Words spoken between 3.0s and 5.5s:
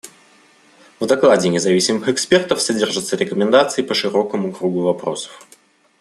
рекомендации по широкому кругу вопросов.